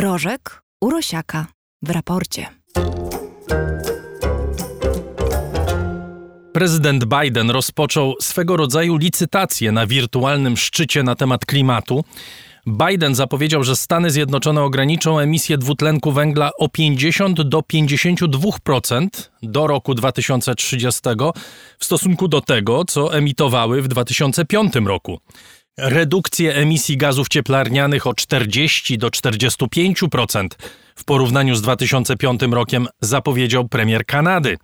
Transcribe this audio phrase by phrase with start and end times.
[0.00, 1.46] Rożek Urosiaka
[1.82, 2.46] w raporcie.
[6.52, 12.04] Prezydent Biden rozpoczął swego rodzaju licytację na wirtualnym szczycie na temat klimatu.
[12.66, 19.08] Biden zapowiedział, że Stany Zjednoczone ograniczą emisję dwutlenku węgla o 50 do 52%
[19.42, 21.00] do roku 2030
[21.78, 25.20] w stosunku do tego, co emitowały w 2005 roku.
[25.78, 30.48] Redukcję emisji gazów cieplarnianych o 40 do 45%
[30.96, 34.56] w porównaniu z 2005 rokiem zapowiedział premier Kanady.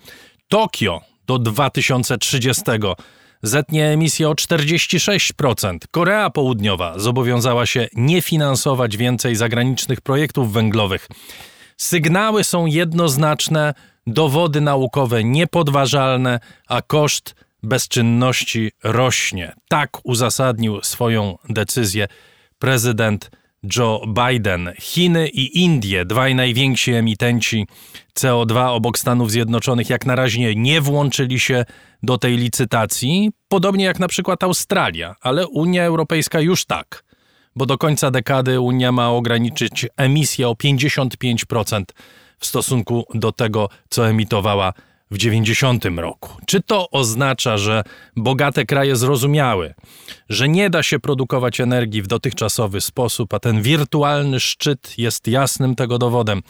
[0.48, 2.62] Tokio do 2030
[3.42, 5.78] zetnie emisję o 46%.
[5.90, 11.08] Korea Południowa zobowiązała się nie finansować więcej zagranicznych projektów węglowych.
[11.76, 13.74] Sygnały są jednoznaczne,
[14.06, 19.52] dowody naukowe niepodważalne, a koszt bezczynności rośnie.
[19.68, 22.08] Tak uzasadnił swoją decyzję
[22.58, 23.30] prezydent
[23.76, 24.72] Joe Biden.
[24.80, 27.66] Chiny i Indie, dwaj najwięksi emitenci
[28.18, 31.64] CO2 obok Stanów Zjednoczonych, jak na razie nie włączyli się
[32.02, 37.04] do tej licytacji, podobnie jak na przykład Australia, ale Unia Europejska już tak,
[37.56, 41.82] bo do końca dekady Unia ma ograniczyć emisję o 55%
[42.38, 44.72] w stosunku do tego, co emitowała
[45.10, 46.30] w 90 roku.
[46.46, 47.84] Czy to oznacza, że
[48.16, 49.74] bogate kraje zrozumiały,
[50.28, 55.74] że nie da się produkować energii w dotychczasowy sposób, a ten wirtualny szczyt jest jasnym
[55.74, 56.42] tego dowodem?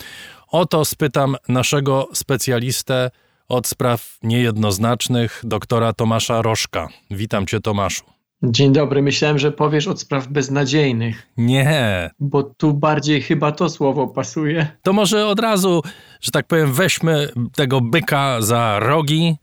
[0.48, 3.11] O to spytam naszego specjalistę
[3.48, 6.89] od spraw niejednoznacznych, doktora Tomasza Rożka.
[7.11, 8.16] Witam cię, Tomaszu.
[8.42, 11.27] Dzień dobry, myślałem, że powiesz od spraw beznadziejnych.
[11.37, 12.11] Nie.
[12.20, 14.67] Bo tu bardziej chyba to słowo pasuje.
[14.83, 15.83] To może od razu,
[16.20, 19.37] że tak powiem, weźmy tego byka za rogi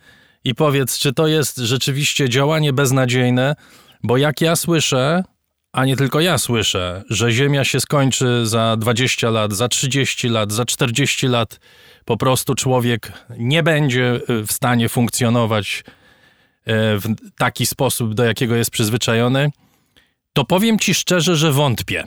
[0.44, 3.56] i powiedz, czy to jest rzeczywiście działanie beznadziejne,
[4.04, 5.24] bo jak ja słyszę,
[5.72, 10.52] a nie tylko ja słyszę, że Ziemia się skończy za 20 lat, za 30 lat,
[10.52, 11.60] za 40 lat,
[12.06, 15.84] po prostu człowiek nie będzie w stanie funkcjonować
[16.66, 19.52] w taki sposób, do jakiego jest przyzwyczajony,
[20.34, 22.04] to powiem ci szczerze, że wątpię.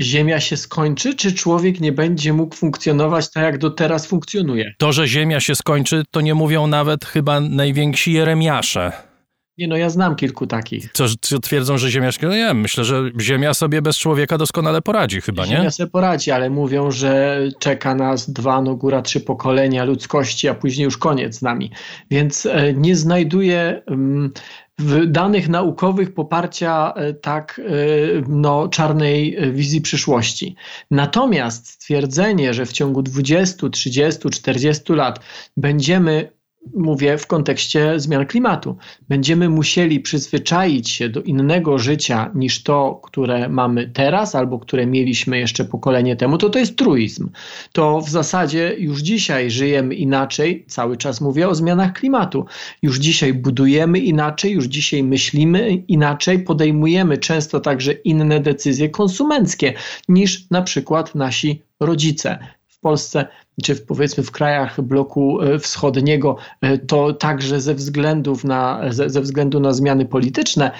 [0.00, 4.74] Ziemia się skończy, czy człowiek nie będzie mógł funkcjonować tak, jak do teraz funkcjonuje?
[4.78, 8.92] To, że Ziemia się skończy, to nie mówią nawet chyba najwięksi jeremiasze.
[9.58, 10.90] Nie no, ja znam kilku takich.
[10.92, 12.10] Co, co twierdzą, że Ziemia...
[12.22, 15.62] No nie, myślę, że Ziemia sobie bez człowieka doskonale poradzi chyba, Ziemia nie?
[15.62, 20.54] Ziemia sobie poradzi, ale mówią, że czeka nas dwa, no góra trzy pokolenia ludzkości, a
[20.54, 21.70] później już koniec z nami.
[22.10, 23.82] Więc e, nie znajduję
[24.78, 27.72] w danych naukowych poparcia e, tak e,
[28.28, 30.56] no, czarnej wizji przyszłości.
[30.90, 35.20] Natomiast stwierdzenie, że w ciągu 20, 30, 40 lat
[35.56, 36.33] będziemy
[36.74, 38.76] mówię w kontekście zmian klimatu.
[39.08, 45.38] Będziemy musieli przyzwyczaić się do innego życia niż to, które mamy teraz albo które mieliśmy
[45.38, 47.30] jeszcze pokolenie temu, to to jest truizm.
[47.72, 52.44] To w zasadzie już dzisiaj żyjemy inaczej, cały czas mówię o zmianach klimatu.
[52.82, 59.74] Już dzisiaj budujemy inaczej, już dzisiaj myślimy inaczej, podejmujemy często także inne decyzje konsumenckie
[60.08, 62.38] niż na przykład nasi rodzice.
[62.84, 63.26] Polsce,
[63.62, 69.10] czy w, powiedzmy w krajach bloku e, wschodniego, e, to także ze, względów na, ze,
[69.10, 70.70] ze względu na zmiany polityczne,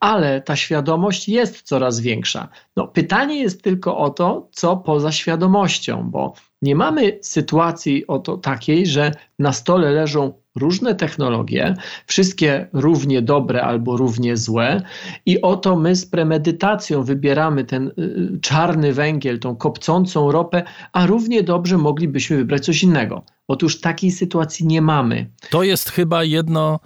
[0.00, 2.48] ale ta świadomość jest coraz większa.
[2.76, 8.86] No, pytanie jest tylko o to, co poza świadomością, bo nie mamy sytuacji oto takiej,
[8.86, 11.74] że na stole leżą różne technologie,
[12.06, 14.82] wszystkie równie dobre albo równie złe,
[15.26, 21.42] i oto my z premedytacją wybieramy ten y, czarny węgiel, tą kopcącą ropę, a równie
[21.42, 23.22] dobrze moglibyśmy wybrać coś innego.
[23.48, 25.30] Otóż takiej sytuacji nie mamy.
[25.50, 26.80] To jest chyba jedno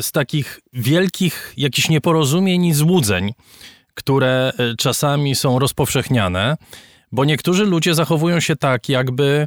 [0.00, 3.32] z takich wielkich jakichś nieporozumień i złudzeń,
[3.94, 6.56] które y, czasami są rozpowszechniane,
[7.12, 9.46] bo niektórzy ludzie zachowują się tak, jakby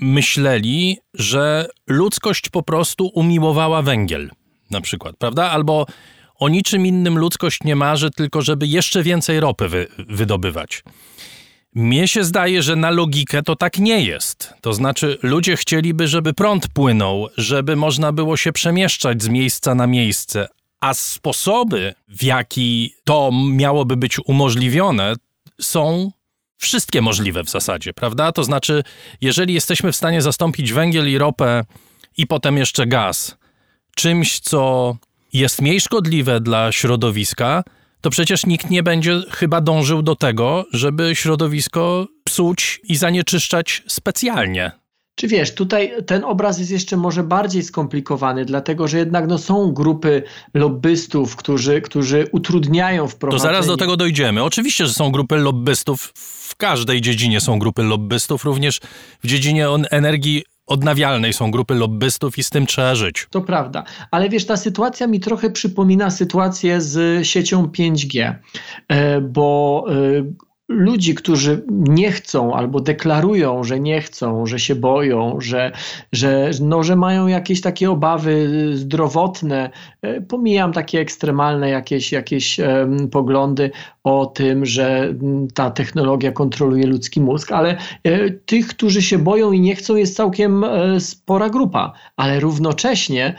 [0.00, 4.30] myśleli, że ludzkość po prostu umiłowała węgiel,
[4.70, 5.50] na przykład, prawda?
[5.50, 5.86] Albo
[6.34, 10.82] o niczym innym ludzkość nie marzy, tylko żeby jeszcze więcej ropy wy, wydobywać.
[11.74, 14.54] Mnie się zdaje, że na logikę to tak nie jest.
[14.60, 19.86] To znaczy, ludzie chcieliby, żeby prąd płynął, żeby można było się przemieszczać z miejsca na
[19.86, 20.48] miejsce,
[20.80, 25.14] a sposoby, w jaki to miałoby być umożliwione,
[25.60, 26.10] są
[26.64, 28.32] wszystkie możliwe w zasadzie, prawda?
[28.32, 28.82] To znaczy,
[29.20, 31.64] jeżeli jesteśmy w stanie zastąpić węgiel i ropę
[32.16, 33.36] i potem jeszcze gaz
[33.94, 34.96] czymś, co
[35.32, 37.64] jest mniej szkodliwe dla środowiska,
[38.00, 44.83] to przecież nikt nie będzie chyba dążył do tego, żeby środowisko psuć i zanieczyszczać specjalnie.
[45.14, 49.72] Czy wiesz, tutaj ten obraz jest jeszcze może bardziej skomplikowany, dlatego że jednak no, są
[49.72, 50.22] grupy
[50.54, 53.40] lobbystów, którzy, którzy utrudniają wprowadzenie.
[53.40, 54.42] To zaraz do tego dojdziemy.
[54.42, 56.12] Oczywiście, że są grupy lobbystów,
[56.48, 58.80] w każdej dziedzinie są grupy lobbystów, również
[59.22, 63.26] w dziedzinie energii odnawialnej są grupy lobbystów i z tym trzeba żyć.
[63.30, 68.34] To prawda, ale wiesz, ta sytuacja mi trochę przypomina sytuację z siecią 5G,
[68.88, 69.94] e, bo e,
[70.74, 75.72] ludzi, którzy nie chcą albo deklarują, że nie chcą, że się boją, że,
[76.12, 79.70] że, no, że mają jakieś takie obawy zdrowotne,
[80.02, 83.70] e, pomijam takie ekstremalne jakieś, jakieś um, poglądy
[84.04, 85.14] o tym, że
[85.54, 90.16] ta technologia kontroluje ludzki mózg, ale e, tych, którzy się boją i nie chcą, jest
[90.16, 93.34] całkiem e, spora grupa, ale równocześnie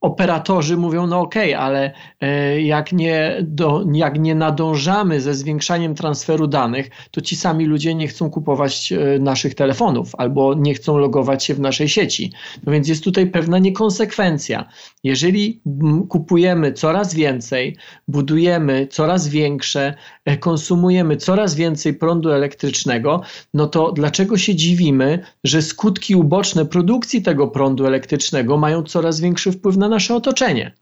[0.00, 5.94] operatorzy mówią, no okej, okay, ale e, jak nie, do, jak nie nadążamy ze zwiększaniem
[5.94, 10.98] transferu danych, to ci sami ludzie nie chcą kupować e, naszych telefonów albo nie chcą
[10.98, 12.32] logować się w naszej sieci.
[12.66, 14.68] No więc jest tutaj pewna niekonsekwencja.
[15.04, 15.62] Jeżeli
[16.08, 17.76] kupujemy coraz więcej,
[18.08, 23.20] budujemy coraz większe, e, konsumujemy coraz więcej prądu elektrycznego,
[23.54, 29.52] no to dlaczego się dziwimy, że skutki uboczne produkcji tego prądu elektrycznego mają coraz większy
[29.52, 30.72] wpływ na nasze otoczenie.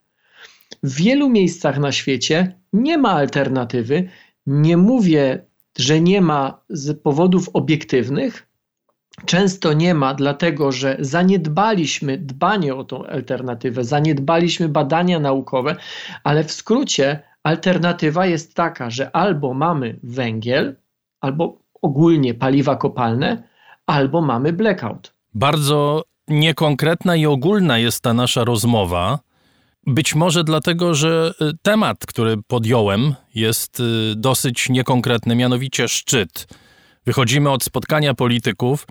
[0.83, 4.09] W wielu miejscach na świecie nie ma alternatywy.
[4.45, 5.45] Nie mówię,
[5.77, 8.47] że nie ma z powodów obiektywnych.
[9.25, 15.75] Często nie ma, dlatego że zaniedbaliśmy dbanie o tą alternatywę, zaniedbaliśmy badania naukowe,
[16.23, 20.75] ale w skrócie alternatywa jest taka, że albo mamy węgiel,
[21.21, 23.43] albo ogólnie paliwa kopalne,
[23.85, 25.13] albo mamy blackout.
[25.33, 29.19] Bardzo niekonkretna i ogólna jest ta nasza rozmowa.
[29.85, 36.47] Być może dlatego, że y, temat, który podjąłem, jest y, dosyć niekonkretny, mianowicie szczyt.
[37.05, 38.87] Wychodzimy od spotkania polityków,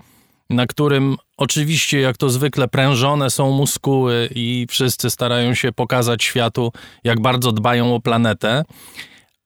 [0.49, 6.71] na którym oczywiście, jak to zwykle, prężone są muskuły i wszyscy starają się pokazać światu,
[7.03, 8.63] jak bardzo dbają o planetę,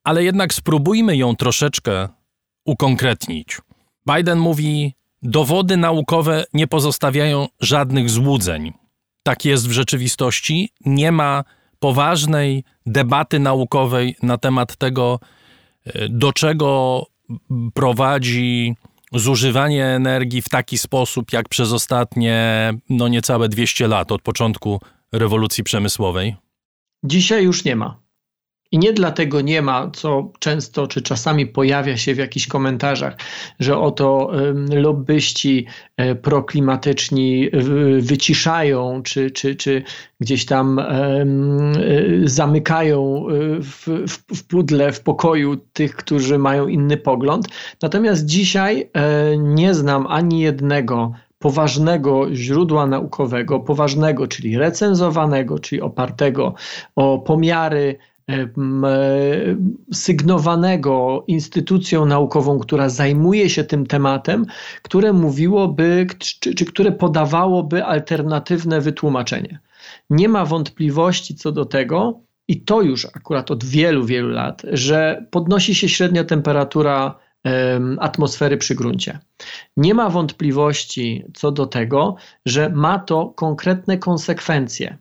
[0.04, 2.10] ale jednak spróbujmy ją troszeczkę
[2.66, 3.58] ukonkretnić.
[4.16, 8.73] Biden mówi Dowody naukowe nie pozostawiają żadnych złudzeń.
[9.23, 10.69] Tak jest w rzeczywistości.
[10.85, 11.44] Nie ma
[11.79, 15.19] poważnej debaty naukowej na temat tego,
[15.85, 17.06] e, do czego
[17.73, 18.75] prowadzi
[19.13, 24.81] zużywanie energii w taki sposób, jak przez ostatnie no niecałe 200 lat od początku
[25.12, 26.35] rewolucji przemysłowej?
[27.03, 28.00] Dzisiaj już nie ma.
[28.71, 33.18] I nie dlatego nie ma, co często czy czasami pojawia się w jakichś komentarzach,
[33.59, 34.31] że oto
[34.69, 35.65] lobbyści
[35.97, 37.50] e, proklimatyczni
[38.00, 39.83] wyciszają, czy, czy, czy
[40.19, 41.25] gdzieś tam e,
[42.23, 47.47] zamykają e, w, w, w pudle, w pokoju tych, którzy mają inny pogląd.
[47.81, 48.89] Natomiast dzisiaj
[49.38, 56.53] nie znam ani jednego poważnego źródła naukowego, poważnego, czyli recenzowanego, czyli opartego
[56.95, 57.97] o pomiary
[59.94, 64.45] sygnowanego instytucją naukową, która zajmuje się tym tematem,
[64.81, 69.59] które mówiłoby, czy, czy które podawałoby alternatywne wytłumaczenie.
[70.09, 75.25] Nie ma wątpliwości co do tego, i to już akurat od wielu, wielu lat, że
[75.31, 77.19] podnosi się średnia temperatura
[78.00, 79.19] atmosfery przy gruncie.
[79.77, 82.15] Nie ma wątpliwości co do tego,
[82.45, 84.97] że ma to konkretne konsekwencje.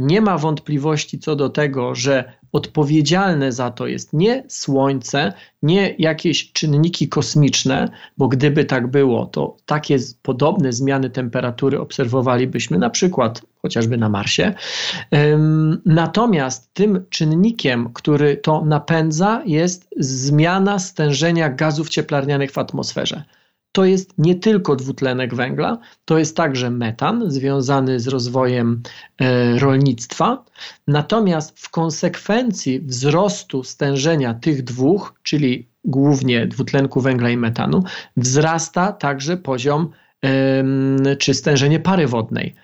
[0.00, 5.32] Nie ma wątpliwości co do tego, że odpowiedzialne za to jest nie Słońce,
[5.62, 12.90] nie jakieś czynniki kosmiczne, bo gdyby tak było, to takie podobne zmiany temperatury obserwowalibyśmy na
[12.90, 14.54] przykład chociażby na Marsie.
[15.86, 23.24] Natomiast tym czynnikiem, który to napędza, jest zmiana stężenia gazów cieplarnianych w atmosferze
[23.72, 28.82] to jest nie tylko dwutlenek węgla, to jest także metan związany z rozwojem
[29.20, 30.44] e, rolnictwa.
[30.88, 37.82] Natomiast w konsekwencji wzrostu stężenia tych dwóch, czyli głównie dwutlenku węgla i metanu,
[38.16, 39.90] wzrasta także poziom
[41.18, 42.54] czy stężenie pary wodnej.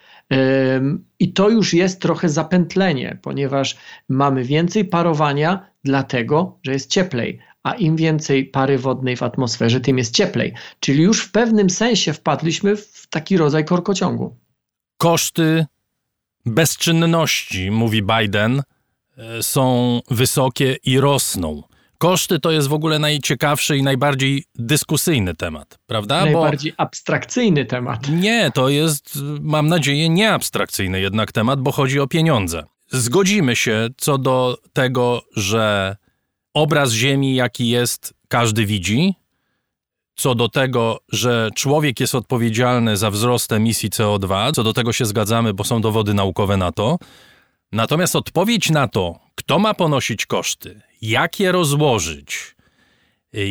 [1.18, 3.76] I to już jest trochę zapętlenie, ponieważ
[4.08, 9.98] mamy więcej parowania, dlatego że jest cieplej, a im więcej pary wodnej w atmosferze, tym
[9.98, 10.54] jest cieplej.
[10.80, 14.36] Czyli już w pewnym sensie wpadliśmy w taki rodzaj korkociągu.
[14.98, 15.66] Koszty
[16.44, 18.62] bezczynności, mówi Biden,
[19.18, 21.62] e, są wysokie i rosną.
[21.98, 26.24] Koszty to jest w ogóle najciekawszy i najbardziej dyskusyjny temat, prawda?
[26.24, 26.80] Najbardziej bo...
[26.80, 28.08] abstrakcyjny temat.
[28.08, 32.64] Nie, to jest, mam nadzieję, nie abstrakcyjny jednak temat, bo chodzi o pieniądze.
[32.90, 35.96] Zgodzimy się co do tego, że
[36.56, 39.14] obraz Ziemi, jaki jest, każdy widzi.
[40.18, 45.06] co do tego, że człowiek jest odpowiedzialny za wzrost emisji CO2, co do tego się
[45.06, 46.98] zgadzamy, bo są dowody naukowe na to.
[47.72, 52.56] Natomiast odpowiedź na to, kto ma ponosić koszty, jak je rozłożyć,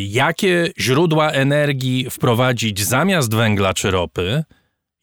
[0.07, 4.43] jakie źródła energii wprowadzić zamiast węgla czy ropy,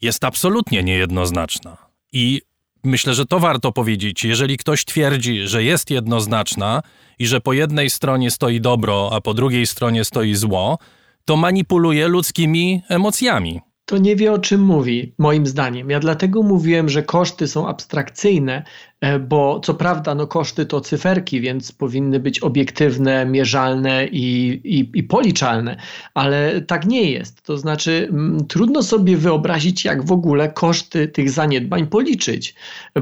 [0.01, 1.77] jest absolutnie niejednoznaczna.
[2.13, 2.43] I
[2.85, 4.25] myślę, że to warto powiedzieć.
[4.25, 6.83] Jeżeli ktoś twierdzi, że jest jednoznaczna
[7.19, 10.79] i że po jednej stronie stoi dobro, a po drugiej stronie stoi zło,
[11.25, 13.61] to manipuluje ludzkimi emocjami
[13.93, 15.91] to nie wie o czym mówi, moim zdaniem.
[15.91, 18.63] Ja dlatego mówiłem, że koszty są abstrakcyjne,
[19.03, 24.99] E, bo co prawda no koszty to cyferki, więc powinny być obiektywne, mierzalne i, i,
[24.99, 25.77] i policzalne,
[26.15, 27.43] ale tak nie jest.
[27.43, 32.55] To znaczy m, trudno sobie wyobrazić, jak w ogóle koszty tych zaniedbań policzyć,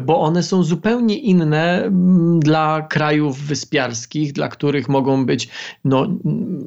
[0.02, 5.48] bo one są zupełnie inne m, dla krajów wyspiarskich, dla których mogą być
[5.84, 6.08] no,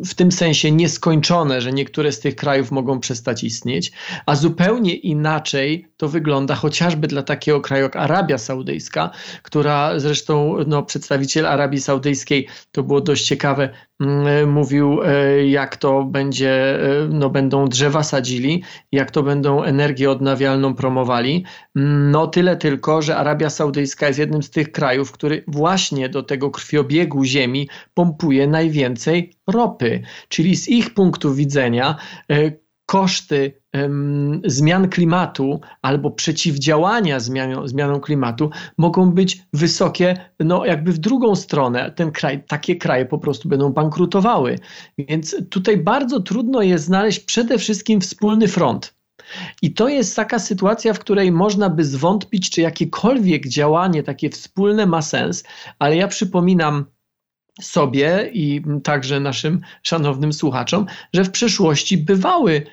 [0.06, 3.92] w tym sensie nieskończone, że niektóre z tych krajów mogą przestać istnieć,
[4.26, 9.10] a zupełnie inaczej to wygląda chociażby dla takiego kraju jak Arabia Saudyjska,
[9.44, 13.70] która zresztą no, przedstawiciel Arabii Saudyjskiej, to było dość ciekawe,
[14.02, 20.12] mm, mówił, e, jak to będzie, e, no, będą drzewa sadzili, jak to będą energię
[20.12, 21.46] odnawialną promowali.
[22.12, 26.52] No tyle tylko, że Arabia Saudyjska jest jednym z tych krajów, który właśnie do tego
[26.52, 30.02] krwiobiegu ziemi pompuje najwięcej ropy.
[30.28, 31.96] Czyli z ich punktu widzenia
[32.86, 33.62] koszty
[34.46, 41.92] zmian klimatu albo przeciwdziałania zmianom, zmianom klimatu mogą być wysokie, no jakby w drugą stronę.
[41.92, 44.60] Ten kraj, takie kraje po prostu będą bankrutowały.
[44.98, 48.94] Więc tutaj bardzo trudno jest znaleźć przede wszystkim wspólny front.
[49.62, 54.86] I to jest taka sytuacja, w której można by zwątpić, czy jakiekolwiek działanie takie wspólne
[54.86, 55.44] ma sens,
[55.80, 56.86] ale ja przypominam
[57.62, 62.64] sobie i także naszym szanownym słuchaczom, że w przeszłości bywały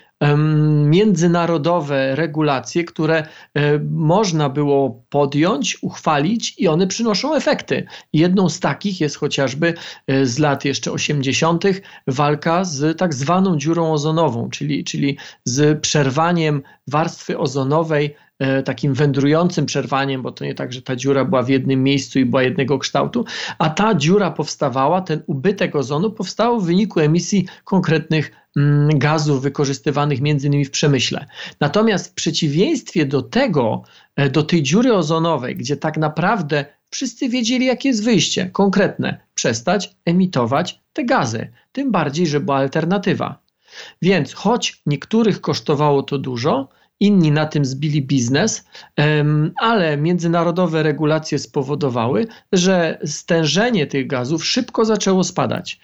[0.85, 7.87] międzynarodowe regulacje, które e, można było podjąć, uchwalić i one przynoszą efekty.
[8.13, 9.75] Jedną z takich jest chociażby
[10.07, 11.65] e, z lat jeszcze 80.
[12.07, 18.15] walka z tak zwaną dziurą ozonową, czyli, czyli z przerwaniem warstwy ozonowej
[18.65, 22.25] takim wędrującym przerwaniem, bo to nie tak, że ta dziura była w jednym miejscu i
[22.25, 23.25] była jednego kształtu,
[23.59, 30.21] a ta dziura powstawała, ten ubytek ozonu powstał w wyniku emisji konkretnych Mm, gazów wykorzystywanych
[30.21, 31.27] między innymi w przemyśle.
[31.61, 33.83] Natomiast w przeciwieństwie do tego,
[34.17, 39.95] e, do tej dziury ozonowej, gdzie tak naprawdę wszyscy wiedzieli, jakie jest wyjście konkretne, przestać
[40.05, 41.53] emitować te gazy.
[41.73, 43.39] Tym bardziej, że była alternatywa.
[44.03, 46.69] Więc choć niektórych kosztowało to dużo,
[47.01, 48.65] inni na tym zbili biznes,
[49.57, 55.81] ale międzynarodowe regulacje spowodowały, że stężenie tych gazów szybko zaczęło spadać.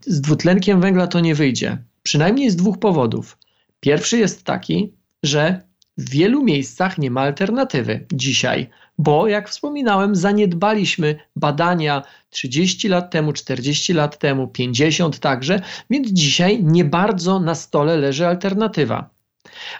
[0.00, 1.78] Z dwutlenkiem węgla to nie wyjdzie.
[2.02, 3.38] Przynajmniej z dwóch powodów.
[3.80, 4.92] Pierwszy jest taki,
[5.22, 5.60] że
[5.98, 13.32] w wielu miejscach nie ma alternatywy dzisiaj, bo jak wspominałem, zaniedbaliśmy badania 30 lat temu,
[13.32, 19.13] 40 lat temu, 50 także, więc dzisiaj nie bardzo na stole leży alternatywa.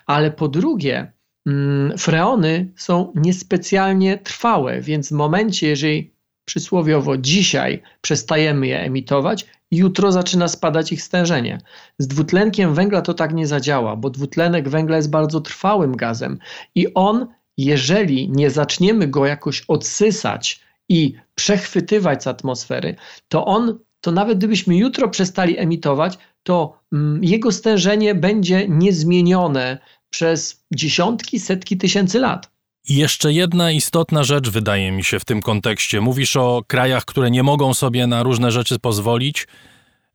[0.06, 1.12] Ale po drugie,
[1.46, 6.14] mm, freony są niespecjalnie trwałe, więc w momencie, jeżeli
[6.44, 11.58] przysłowiowo dzisiaj przestajemy je emitować, jutro zaczyna spadać ich stężenie.
[11.98, 16.38] Z dwutlenkiem węgla to tak nie zadziała, bo dwutlenek węgla jest bardzo trwałym gazem
[16.74, 17.26] i on,
[17.56, 22.94] jeżeli nie zaczniemy go jakoś odsysać i przechwytywać z atmosfery,
[23.28, 29.78] to on, to nawet gdybyśmy jutro przestali emitować, to mm, jego stężenie będzie niezmienione
[30.10, 32.50] przez dziesiątki, setki tysięcy lat.
[32.88, 36.00] I jeszcze jedna istotna rzecz wydaje mi się w tym kontekście.
[36.00, 39.46] Mówisz o krajach, które nie mogą sobie na różne rzeczy pozwolić.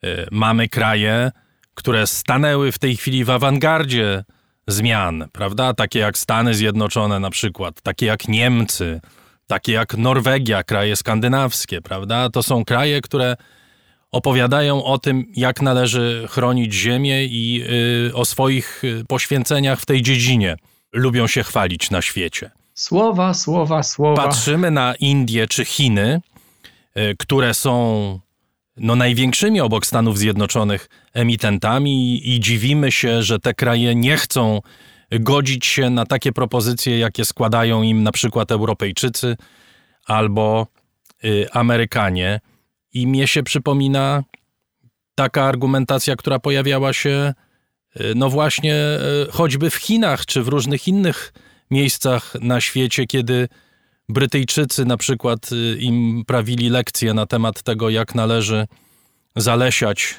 [0.03, 1.31] E, mamy kraje,
[1.74, 4.24] które stanęły w tej chwili w awangardzie
[4.67, 5.74] zmian, prawda?
[5.74, 9.01] Takie jak Stany Zjednoczone na przykład, takie jak Niemcy,
[9.48, 12.29] takie jak Norwegia, kraje skandynawskie, prawda?
[12.29, 13.36] To są kraje, które
[14.11, 17.63] opowiadają o tym, jak należy chronić ziemię i
[18.09, 20.55] y, o swoich y, poświęceniach w tej dziedzinie.
[20.93, 22.51] Lubią się chwalić na świecie.
[22.73, 24.23] Słowa, słowa, słowa.
[24.23, 26.21] Patrzymy na Indie czy Chiny,
[26.97, 28.19] y, które są
[28.77, 34.61] no, największymi obok Stanów Zjednoczonych emitentami i dziwimy się, że te kraje nie chcą
[35.11, 39.37] godzić się na takie propozycje, jakie składają im na przykład Europejczycy
[40.05, 40.67] albo
[41.51, 42.39] Amerykanie.
[42.93, 44.24] I mnie się przypomina
[45.15, 47.34] taka argumentacja, która pojawiała się
[48.01, 48.75] y, no właśnie
[49.27, 51.34] y, choćby w Chinach czy w różnych innych
[51.72, 53.48] miejscach na świecie, kiedy
[54.10, 58.67] Brytyjczycy na przykład y, im prawili lekcje na temat tego, jak należy
[59.36, 60.15] zalesiać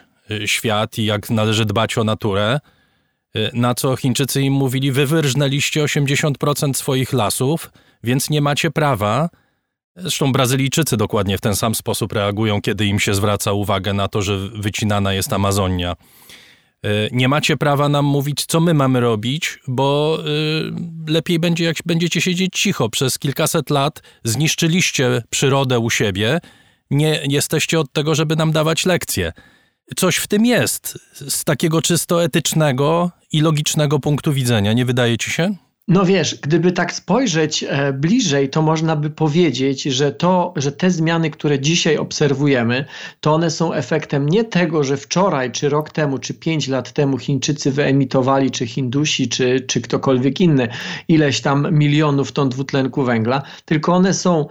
[0.46, 2.60] świat i jak należy dbać o naturę.
[3.52, 7.70] Na co Chińczycy im mówili: Wy wyrżnęliście 80% swoich lasów,
[8.02, 9.28] więc nie macie prawa.
[10.00, 14.22] Zresztą Brazylijczycy dokładnie w ten sam sposób reagują, kiedy im się zwraca uwagę na to,
[14.22, 15.96] że wycinana jest Amazonia.
[16.82, 21.76] E, nie macie prawa nam mówić, co my mamy robić, bo e, lepiej będzie, jak
[21.86, 22.88] będziecie siedzieć cicho.
[22.88, 26.40] Przez kilkaset lat zniszczyliście przyrodę u siebie,
[26.90, 29.32] nie jesteście od tego, żeby nam dawać lekcje.
[29.96, 35.30] Coś w tym jest z takiego czysto etycznego i logicznego punktu widzenia, nie wydaje ci
[35.30, 35.54] się?
[35.88, 40.90] No wiesz, gdyby tak spojrzeć e, bliżej, to można by powiedzieć, że to, że te
[40.90, 42.84] zmiany, które dzisiaj obserwujemy,
[43.20, 47.18] to one są efektem nie tego, że wczoraj, czy rok temu, czy pięć lat temu
[47.18, 50.68] Chińczycy wyemitowali, czy Hindusi, czy, czy ktokolwiek inny,
[51.08, 54.46] ileś tam milionów ton dwutlenku węgla, tylko one są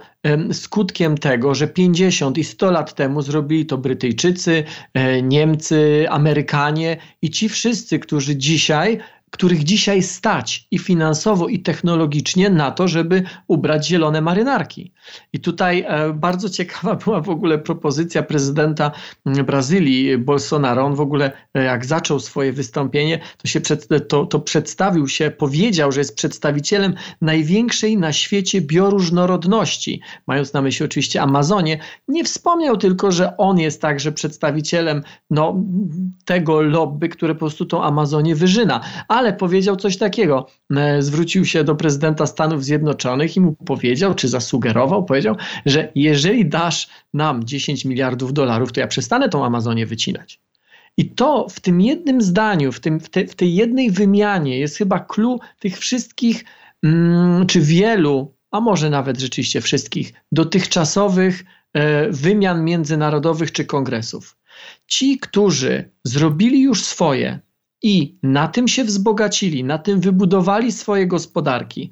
[0.52, 7.30] skutkiem tego, że 50 i 100 lat temu zrobili to Brytyjczycy, e, Niemcy, Amerykanie i
[7.30, 8.98] ci wszyscy, którzy dzisiaj
[9.30, 14.92] których dzisiaj stać i finansowo, i technologicznie na to, żeby ubrać zielone marynarki.
[15.32, 18.90] I tutaj e, bardzo ciekawa była w ogóle propozycja prezydenta
[19.26, 20.84] mm, Brazylii, Bolsonaro.
[20.84, 25.30] On w ogóle, e, jak zaczął swoje wystąpienie, to, się przed, to, to przedstawił się,
[25.30, 31.78] powiedział, że jest przedstawicielem największej na świecie bioróżnorodności, mając na myśli oczywiście Amazonię.
[32.08, 35.56] Nie wspomniał tylko, że on jest także przedstawicielem no,
[36.24, 38.80] tego lobby, które po prostu tą Amazonię wyżyna.
[39.08, 40.46] Ale powiedział coś takiego.
[40.76, 45.36] E, zwrócił się do prezydenta Stanów Zjednoczonych i mu powiedział, czy zasugerował, powiedział,
[45.66, 50.40] że jeżeli dasz nam 10 miliardów dolarów, to ja przestanę tą Amazonię wycinać.
[50.96, 54.76] I to w tym jednym zdaniu, w, tym, w, te, w tej jednej wymianie jest
[54.76, 56.44] chyba clue tych wszystkich,
[56.82, 64.36] mm, czy wielu, a może nawet rzeczywiście wszystkich, dotychczasowych e, wymian międzynarodowych czy kongresów.
[64.86, 67.40] Ci, którzy zrobili już swoje
[67.82, 71.90] i na tym się wzbogacili, na tym wybudowali swoje gospodarki,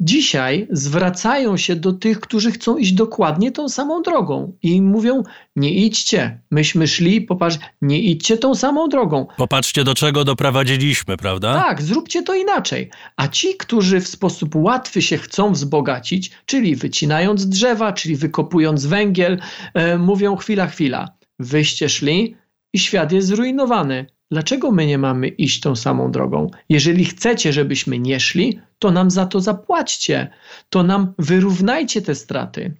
[0.00, 5.22] dzisiaj zwracają się do tych, którzy chcą iść dokładnie tą samą drogą i mówią:
[5.56, 9.26] Nie idźcie, myśmy szli, popatrz, nie idźcie tą samą drogą.
[9.36, 11.54] Popatrzcie, do czego doprowadziliśmy, prawda?
[11.54, 12.90] Tak, zróbcie to inaczej.
[13.16, 19.38] A ci, którzy w sposób łatwy się chcą wzbogacić, czyli wycinając drzewa, czyli wykopując węgiel,
[19.74, 22.36] e, mówią: Chwila, chwila, wyście szli
[22.72, 24.06] i świat jest zrujnowany.
[24.30, 26.50] Dlaczego my nie mamy iść tą samą drogą?
[26.68, 30.30] Jeżeli chcecie, żebyśmy nie szli, to nam za to zapłaćcie,
[30.68, 32.74] to nam wyrównajcie te straty.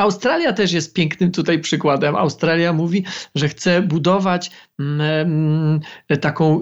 [0.00, 2.16] Australia też jest pięknym tutaj przykładem.
[2.16, 5.80] Australia mówi, że chce budować mm, mm,
[6.20, 6.60] taką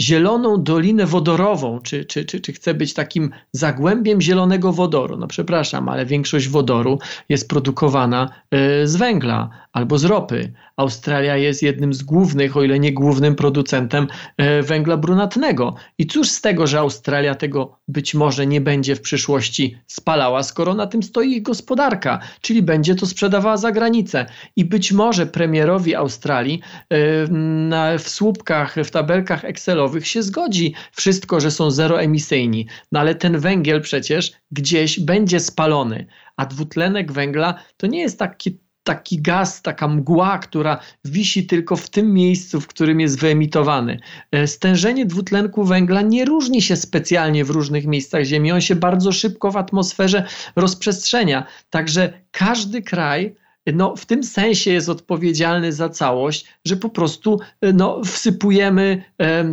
[0.00, 5.16] zieloną dolinę wodorową, czy, czy, czy, czy chce być takim zagłębiem zielonego wodoru.
[5.16, 10.52] No przepraszam, ale większość wodoru jest produkowana e, z węgla albo z ropy.
[10.76, 14.06] Australia jest jednym z głównych, o ile nie głównym producentem
[14.36, 15.74] e, węgla brunatnego.
[15.98, 20.74] I cóż z tego, że Australia tego być może nie będzie w przyszłości spalała, skoro
[20.74, 24.26] na tym stoi ich gospodarka, czyli będzie to sprzedawała za granicę.
[24.56, 31.50] I być może premierowi Australii e, w słupkach, w tabelkach Excelowych się zgodzi wszystko, że
[31.50, 32.66] są zeroemisyjni.
[32.92, 36.06] No ale ten węgiel przecież gdzieś będzie spalony,
[36.36, 41.90] a dwutlenek węgla to nie jest taki taki gaz, taka mgła, która wisi tylko w
[41.90, 44.00] tym miejscu, w którym jest wyemitowany.
[44.32, 49.12] E, stężenie dwutlenku węgla nie różni się specjalnie w różnych miejscach Ziemi, on się bardzo
[49.12, 51.46] szybko w atmosferze rozprzestrzenia.
[51.70, 53.34] Także każdy kraj
[53.66, 59.04] no, w tym sensie jest odpowiedzialny za całość, że po prostu e, no, wsypujemy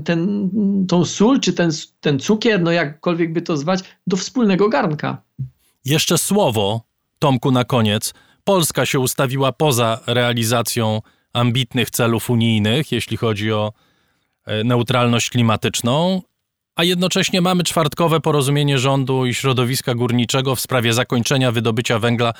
[0.05, 0.49] ten,
[0.87, 5.21] tą sól czy ten, ten cukier, no jakkolwiek by to zwać, do wspólnego garnka.
[5.85, 6.81] Jeszcze słowo,
[7.19, 8.13] Tomku, na koniec
[8.47, 11.01] Polska się ustawiła poza realizacją
[11.33, 13.73] ambitnych celów unijnych, jeśli chodzi o
[14.45, 16.21] e, neutralność klimatyczną,
[16.75, 22.33] a jednocześnie mamy czwartkowe porozumienie rządu i środowiska górniczego w sprawie zakończenia wydobycia węgla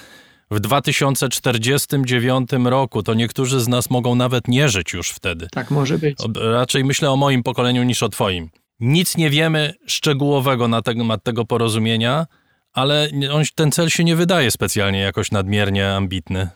[0.52, 3.04] w 2049 roku.
[3.04, 5.48] To niektórzy z nas mogą nawet nie żyć już wtedy.
[5.52, 6.18] Tak może być.
[6.36, 8.50] Raczej myślę o moim pokoleniu niż o twoim.
[8.80, 12.26] Nic nie wiemy szczegółowego na temat tego porozumienia
[12.78, 16.50] ale on, ten cel się nie wydaje specjalnie jakoś nadmiernie ambitny.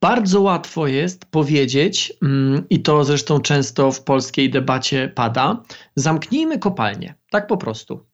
[0.00, 5.62] Bardzo łatwo jest powiedzieć, mm, i to zresztą często w polskiej debacie pada,
[5.96, 8.06] zamknijmy kopalnie, tak po prostu.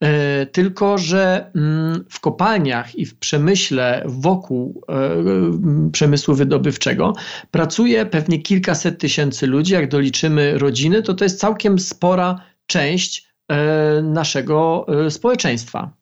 [0.00, 7.12] E, tylko, że mm, w kopalniach i w przemyśle wokół e, przemysłu wydobywczego
[7.50, 9.72] pracuje pewnie kilkaset tysięcy ludzi.
[9.72, 15.97] Jak doliczymy rodziny, to to jest całkiem spora część e, naszego społeczeństwa.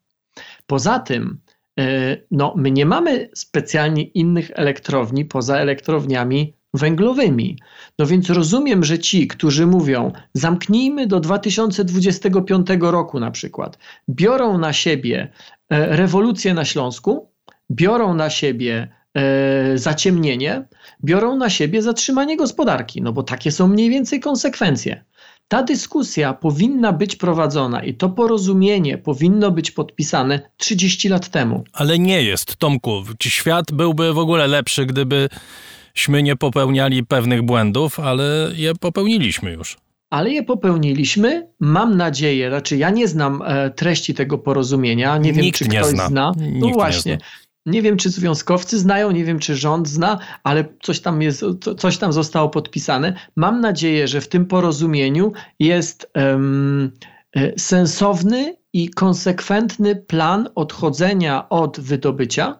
[0.67, 1.41] Poza tym,
[1.79, 7.59] e, no, my nie mamy specjalnie innych elektrowni poza elektrowniami węglowymi.
[7.99, 14.73] No więc rozumiem, że ci, którzy mówią, zamknijmy do 2025 roku na przykład, biorą na
[14.73, 15.33] siebie
[15.71, 17.31] e, rewolucję na Śląsku,
[17.71, 20.65] biorą na siebie e, zaciemnienie,
[21.05, 25.05] biorą na siebie zatrzymanie gospodarki, no bo takie są mniej więcej konsekwencje.
[25.49, 31.65] Ta dyskusja powinna być prowadzona i to porozumienie powinno być podpisane 30 lat temu.
[31.73, 33.05] Ale nie jest, Tomku.
[33.23, 39.77] Świat byłby w ogóle lepszy, gdybyśmy nie popełniali pewnych błędów, ale je popełniliśmy już
[40.11, 41.49] ale je popełniliśmy.
[41.61, 45.87] Mam nadzieję, znaczy ja nie znam e, treści tego porozumienia, nie wiem, Nikt czy ktoś
[45.87, 46.09] zna.
[46.09, 46.33] zna.
[46.37, 47.19] Nikt no nie właśnie.
[47.67, 51.45] Nie wiem, czy związkowcy znają, nie wiem, czy rząd zna, ale coś tam, jest,
[51.79, 53.17] coś tam zostało podpisane.
[53.37, 56.93] Mam nadzieję, że w tym porozumieniu jest um,
[57.59, 62.59] sensowny i konsekwentny plan odchodzenia od wydobycia.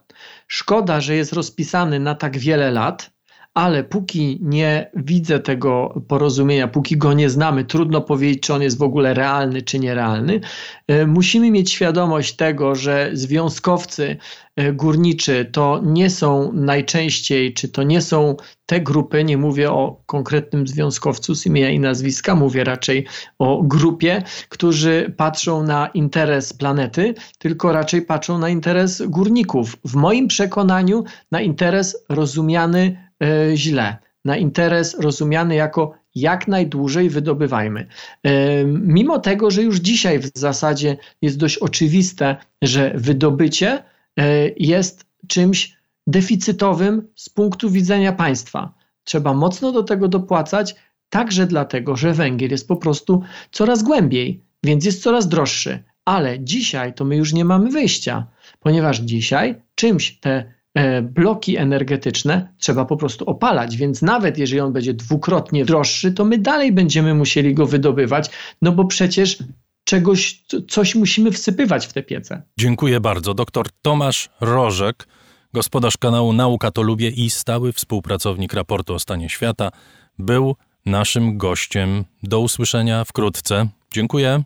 [0.49, 3.16] Szkoda, że jest rozpisany na tak wiele lat
[3.57, 8.79] ale póki nie widzę tego porozumienia, póki go nie znamy, trudno powiedzieć, czy on jest
[8.79, 10.41] w ogóle realny, czy nierealny.
[10.89, 14.17] E, musimy mieć świadomość tego, że związkowcy
[14.57, 20.03] e, górniczy to nie są najczęściej, czy to nie są te grupy, nie mówię o
[20.07, 23.07] konkretnym związkowcu z imienia i nazwiska, mówię raczej
[23.39, 29.77] o grupie, którzy patrzą na interes planety, tylko raczej patrzą na interes górników.
[29.85, 33.06] W moim przekonaniu na interes rozumiany
[33.55, 33.97] źle.
[34.25, 37.87] Na interes rozumiany jako jak najdłużej wydobywajmy.
[38.23, 43.83] E, mimo tego, że już dzisiaj w zasadzie jest dość oczywiste, że wydobycie
[44.19, 45.77] e, jest czymś
[46.07, 48.75] deficytowym z punktu widzenia państwa.
[49.05, 50.75] Trzeba mocno do tego dopłacać,
[51.09, 55.83] także dlatego, że węgiel jest po prostu coraz głębiej, więc jest coraz droższy.
[56.05, 58.27] Ale dzisiaj to my już nie mamy wyjścia,
[58.61, 60.56] ponieważ dzisiaj czymś te E,
[61.03, 66.39] bloki energetyczne trzeba po prostu opalać, więc nawet jeżeli on będzie dwukrotnie droższy, to my
[66.39, 68.31] dalej będziemy musieli go wydobywać,
[68.63, 69.39] no bo przecież
[69.85, 72.43] czegoś, coś musimy wsypywać w te piece.
[72.59, 73.35] Dziękuję bardzo.
[73.35, 75.09] Doktor Tomasz Rożek,
[75.53, 79.71] gospodarz kanału Nauka to Lubię i stały współpracownik raportu o stanie świata,
[80.19, 82.05] był naszym gościem.
[82.23, 83.69] Do usłyszenia wkrótce.
[83.93, 84.43] Dziękuję.